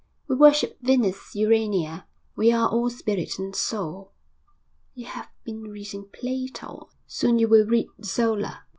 'We 0.27 0.37
worship 0.37 0.79
Venus 0.81 1.35
Urania. 1.35 2.07
We 2.35 2.51
are 2.51 2.67
all 2.67 2.89
spirit 2.89 3.37
and 3.37 3.55
soul.' 3.55 4.13
'You 4.95 5.05
have 5.05 5.29
been 5.43 5.61
reading 5.69 6.09
Plato; 6.11 6.89
soon 7.05 7.37
you 7.37 7.47
will 7.47 7.67
read 7.67 7.89
Zola.' 8.03 8.63